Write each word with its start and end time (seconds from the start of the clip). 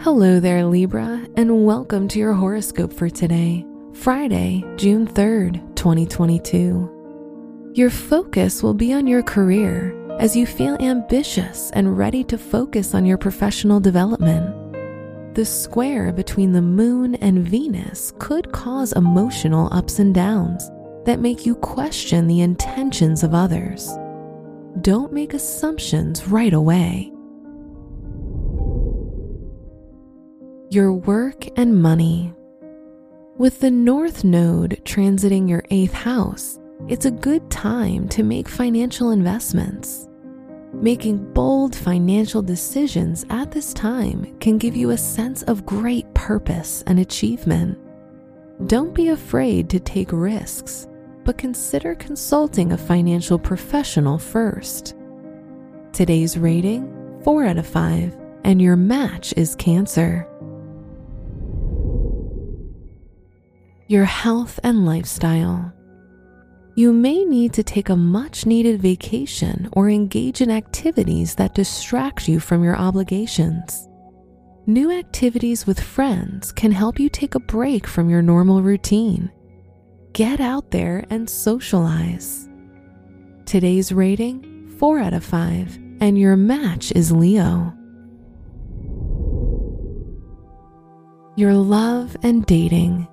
Hello 0.00 0.38
there, 0.38 0.66
Libra, 0.66 1.26
and 1.36 1.64
welcome 1.64 2.08
to 2.08 2.18
your 2.18 2.34
horoscope 2.34 2.92
for 2.92 3.08
today, 3.08 3.64
Friday, 3.94 4.62
June 4.76 5.06
3rd, 5.06 5.74
2022. 5.76 7.70
Your 7.74 7.88
focus 7.88 8.62
will 8.62 8.74
be 8.74 8.92
on 8.92 9.06
your 9.06 9.22
career 9.22 9.94
as 10.18 10.36
you 10.36 10.46
feel 10.46 10.76
ambitious 10.80 11.70
and 11.70 11.96
ready 11.96 12.22
to 12.24 12.36
focus 12.36 12.94
on 12.94 13.06
your 13.06 13.16
professional 13.16 13.80
development. 13.80 15.34
The 15.34 15.44
square 15.46 16.12
between 16.12 16.52
the 16.52 16.60
moon 16.60 17.14
and 17.16 17.46
Venus 17.46 18.12
could 18.18 18.52
cause 18.52 18.92
emotional 18.92 19.72
ups 19.72 20.00
and 20.00 20.14
downs 20.14 20.70
that 21.06 21.20
make 21.20 21.46
you 21.46 21.54
question 21.54 22.26
the 22.26 22.42
intentions 22.42 23.22
of 23.22 23.32
others. 23.32 23.88
Don't 24.82 25.12
make 25.12 25.32
assumptions 25.32 26.28
right 26.28 26.52
away. 26.52 27.13
Your 30.74 30.92
work 30.92 31.46
and 31.56 31.80
money. 31.80 32.34
With 33.38 33.60
the 33.60 33.70
North 33.70 34.24
Node 34.24 34.80
transiting 34.84 35.48
your 35.48 35.62
eighth 35.70 35.92
house, 35.92 36.58
it's 36.88 37.06
a 37.06 37.12
good 37.12 37.48
time 37.48 38.08
to 38.08 38.24
make 38.24 38.48
financial 38.48 39.10
investments. 39.10 40.08
Making 40.72 41.32
bold 41.32 41.76
financial 41.76 42.42
decisions 42.42 43.24
at 43.30 43.52
this 43.52 43.72
time 43.72 44.36
can 44.40 44.58
give 44.58 44.74
you 44.74 44.90
a 44.90 44.98
sense 44.98 45.44
of 45.44 45.64
great 45.64 46.12
purpose 46.12 46.82
and 46.88 46.98
achievement. 46.98 47.78
Don't 48.66 48.94
be 48.94 49.10
afraid 49.10 49.70
to 49.70 49.78
take 49.78 50.10
risks, 50.10 50.88
but 51.22 51.38
consider 51.38 51.94
consulting 51.94 52.72
a 52.72 52.78
financial 52.78 53.38
professional 53.38 54.18
first. 54.18 54.96
Today's 55.92 56.36
rating 56.36 57.20
4 57.22 57.44
out 57.44 57.58
of 57.58 57.66
5, 57.66 58.16
and 58.42 58.60
your 58.60 58.76
match 58.76 59.32
is 59.36 59.54
Cancer. 59.54 60.28
Your 63.86 64.04
health 64.04 64.58
and 64.62 64.86
lifestyle. 64.86 65.72
You 66.74 66.92
may 66.92 67.24
need 67.24 67.52
to 67.52 67.62
take 67.62 67.88
a 67.88 67.96
much 67.96 68.46
needed 68.46 68.80
vacation 68.80 69.68
or 69.72 69.88
engage 69.88 70.40
in 70.40 70.50
activities 70.50 71.34
that 71.36 71.54
distract 71.54 72.28
you 72.28 72.40
from 72.40 72.64
your 72.64 72.76
obligations. 72.76 73.88
New 74.66 74.90
activities 74.90 75.66
with 75.66 75.78
friends 75.78 76.50
can 76.50 76.72
help 76.72 76.98
you 76.98 77.08
take 77.08 77.34
a 77.34 77.40
break 77.40 77.86
from 77.86 78.08
your 78.08 78.22
normal 78.22 78.62
routine. 78.62 79.30
Get 80.14 80.40
out 80.40 80.70
there 80.70 81.04
and 81.10 81.28
socialize. 81.28 82.48
Today's 83.44 83.92
rating 83.92 84.74
4 84.78 84.98
out 84.98 85.12
of 85.12 85.24
5, 85.24 85.78
and 86.00 86.18
your 86.18 86.36
match 86.36 86.90
is 86.92 87.12
Leo. 87.12 87.74
Your 91.36 91.52
love 91.52 92.16
and 92.22 92.46
dating. 92.46 93.06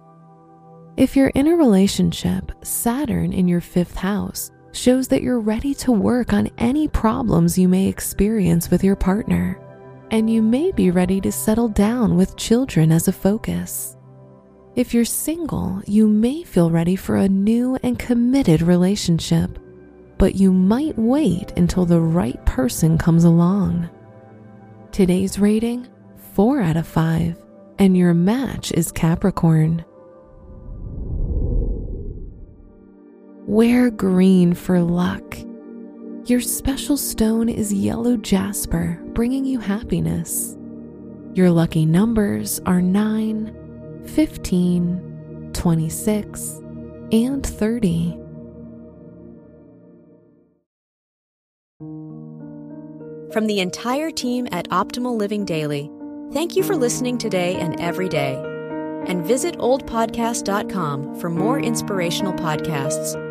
If 1.02 1.16
you're 1.16 1.30
in 1.30 1.48
a 1.48 1.56
relationship, 1.56 2.52
Saturn 2.62 3.34
in 3.34 3.48
your 3.48 3.60
fifth 3.60 3.96
house 3.96 4.52
shows 4.72 5.08
that 5.08 5.24
you're 5.24 5.40
ready 5.40 5.74
to 5.74 5.92
work 5.92 6.32
on 6.32 6.52
any 6.60 6.88
problems 6.88 7.58
you 7.58 7.68
may 7.68 7.88
experience 7.88 8.70
with 8.70 8.84
your 8.84 8.96
partner, 8.96 9.60
and 10.12 10.30
you 10.30 10.44
may 10.44 10.72
be 10.72 10.92
ready 10.92 11.20
to 11.22 11.32
settle 11.32 11.70
down 11.70 12.18
with 12.18 12.38
children 12.38 12.92
as 12.92 13.08
a 13.08 13.12
focus. 13.12 13.98
If 14.76 14.94
you're 14.94 15.04
single, 15.04 15.82
you 15.88 16.08
may 16.08 16.44
feel 16.44 16.70
ready 16.70 16.96
for 16.96 17.16
a 17.16 17.28
new 17.28 17.80
and 17.82 17.98
committed 17.98 18.62
relationship, 18.62 19.58
but 20.20 20.36
you 20.36 20.54
might 20.54 21.00
wait 21.00 21.52
until 21.58 21.88
the 21.88 22.00
right 22.00 22.46
person 22.46 23.00
comes 23.00 23.24
along. 23.24 23.90
Today's 24.92 25.40
rating 25.40 25.88
4 26.36 26.62
out 26.62 26.78
of 26.78 26.86
5, 26.86 27.42
and 27.80 27.98
your 27.98 28.14
match 28.14 28.72
is 28.74 28.92
Capricorn. 28.92 29.84
Wear 33.51 33.91
green 33.91 34.53
for 34.53 34.79
luck. 34.79 35.38
Your 36.23 36.39
special 36.39 36.95
stone 36.95 37.50
is 37.50 37.73
yellow 37.73 38.16
jasper, 38.16 38.97
bringing 39.07 39.44
you 39.44 39.59
happiness. 39.59 40.56
Your 41.34 41.51
lucky 41.51 41.85
numbers 41.85 42.62
are 42.66 42.81
9, 42.81 44.03
15, 44.06 45.51
26, 45.51 46.62
and 47.12 47.45
30. 47.45 48.17
From 53.33 53.47
the 53.47 53.59
entire 53.59 54.12
team 54.12 54.47
at 54.53 54.69
Optimal 54.69 55.18
Living 55.18 55.44
Daily, 55.44 55.91
thank 56.31 56.56
you 56.56 56.63
for 56.63 56.78
listening 56.78 57.18
today 57.18 57.56
and 57.56 57.78
every 57.81 58.07
day. 58.07 58.41
And 59.07 59.25
visit 59.25 59.57
oldpodcast.com 59.57 61.19
for 61.19 61.29
more 61.29 61.59
inspirational 61.59 62.31
podcasts. 62.31 63.31